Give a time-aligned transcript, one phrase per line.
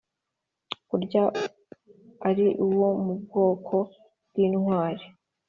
[0.89, 1.23] kurya
[2.29, 3.75] ari uwo mu bwoko
[4.29, 5.05] bw' intwari;